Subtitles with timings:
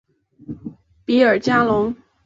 [1.05, 1.95] 比尔加龙。